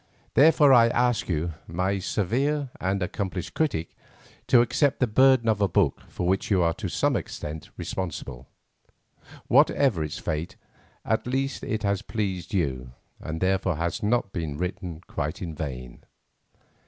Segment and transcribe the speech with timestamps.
[0.33, 3.95] Therefore I ask you, my severe and accomplished critic,
[4.47, 8.47] to accept the burden of a book for which you are to some extent responsible.
[9.45, 10.55] Whatever its fate,
[11.05, 16.03] at least it has pleased you and therefore has not been written quite in vain.